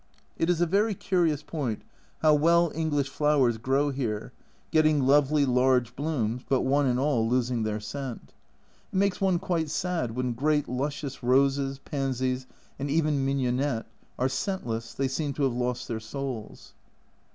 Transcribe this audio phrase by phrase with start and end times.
[0.35, 1.83] It is a very curious point,
[2.23, 4.33] how well English flowers grow here,
[4.71, 8.33] getting lovely large blooms, but one and all losing their scent.
[8.91, 12.47] It makes one quite sad when great luscious roses, pansies,
[12.79, 13.85] and even mignonette,
[14.17, 16.73] are scentless they seem to have lost their souls.